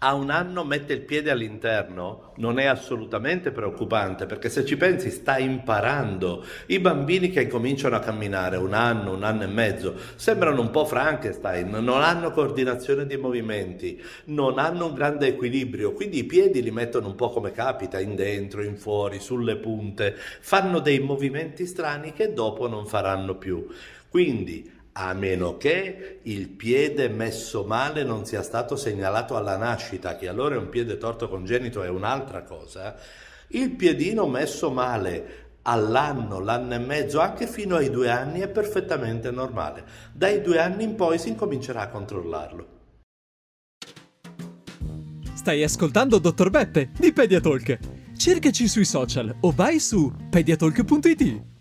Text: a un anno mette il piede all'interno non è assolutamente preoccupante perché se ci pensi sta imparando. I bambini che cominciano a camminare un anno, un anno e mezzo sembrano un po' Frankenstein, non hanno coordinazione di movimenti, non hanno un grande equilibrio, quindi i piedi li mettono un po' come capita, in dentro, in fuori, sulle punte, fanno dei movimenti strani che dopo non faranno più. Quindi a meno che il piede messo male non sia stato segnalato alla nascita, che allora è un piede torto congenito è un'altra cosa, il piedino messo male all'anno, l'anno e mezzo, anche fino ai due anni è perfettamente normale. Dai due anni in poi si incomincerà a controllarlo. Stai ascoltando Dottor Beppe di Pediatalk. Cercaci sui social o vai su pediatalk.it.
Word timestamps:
a 0.00 0.14
un 0.14 0.30
anno 0.30 0.62
mette 0.62 0.92
il 0.92 1.00
piede 1.00 1.28
all'interno 1.28 2.32
non 2.36 2.60
è 2.60 2.66
assolutamente 2.66 3.50
preoccupante 3.50 4.26
perché 4.26 4.48
se 4.48 4.64
ci 4.64 4.76
pensi 4.76 5.10
sta 5.10 5.38
imparando. 5.38 6.44
I 6.66 6.78
bambini 6.78 7.30
che 7.30 7.48
cominciano 7.48 7.96
a 7.96 8.00
camminare 8.00 8.58
un 8.58 8.74
anno, 8.74 9.12
un 9.12 9.24
anno 9.24 9.42
e 9.42 9.48
mezzo 9.48 9.96
sembrano 10.14 10.60
un 10.60 10.70
po' 10.70 10.84
Frankenstein, 10.84 11.70
non 11.70 12.02
hanno 12.02 12.30
coordinazione 12.30 13.06
di 13.06 13.16
movimenti, 13.16 14.00
non 14.26 14.60
hanno 14.60 14.86
un 14.86 14.94
grande 14.94 15.26
equilibrio, 15.26 15.92
quindi 15.92 16.18
i 16.18 16.24
piedi 16.24 16.62
li 16.62 16.70
mettono 16.70 17.08
un 17.08 17.16
po' 17.16 17.30
come 17.30 17.50
capita, 17.50 17.98
in 17.98 18.14
dentro, 18.14 18.62
in 18.62 18.76
fuori, 18.76 19.18
sulle 19.18 19.56
punte, 19.56 20.14
fanno 20.16 20.78
dei 20.78 21.00
movimenti 21.00 21.66
strani 21.66 22.12
che 22.12 22.32
dopo 22.32 22.68
non 22.68 22.86
faranno 22.86 23.34
più. 23.34 23.66
Quindi 24.08 24.77
a 25.00 25.14
meno 25.14 25.56
che 25.56 26.18
il 26.22 26.48
piede 26.48 27.08
messo 27.08 27.64
male 27.64 28.02
non 28.02 28.24
sia 28.24 28.42
stato 28.42 28.74
segnalato 28.74 29.36
alla 29.36 29.56
nascita, 29.56 30.16
che 30.16 30.28
allora 30.28 30.56
è 30.56 30.58
un 30.58 30.68
piede 30.68 30.98
torto 30.98 31.28
congenito 31.28 31.84
è 31.84 31.88
un'altra 31.88 32.42
cosa, 32.42 32.96
il 33.48 33.70
piedino 33.70 34.26
messo 34.26 34.70
male 34.70 35.46
all'anno, 35.62 36.40
l'anno 36.40 36.74
e 36.74 36.78
mezzo, 36.78 37.20
anche 37.20 37.46
fino 37.46 37.76
ai 37.76 37.90
due 37.90 38.10
anni 38.10 38.40
è 38.40 38.48
perfettamente 38.48 39.30
normale. 39.30 39.84
Dai 40.12 40.42
due 40.42 40.58
anni 40.58 40.82
in 40.82 40.96
poi 40.96 41.18
si 41.18 41.28
incomincerà 41.28 41.82
a 41.82 41.88
controllarlo. 41.88 42.76
Stai 45.34 45.62
ascoltando 45.62 46.18
Dottor 46.18 46.50
Beppe 46.50 46.90
di 46.98 47.12
Pediatalk. 47.12 47.78
Cercaci 48.16 48.66
sui 48.66 48.84
social 48.84 49.32
o 49.40 49.52
vai 49.52 49.78
su 49.78 50.12
pediatalk.it. 50.28 51.57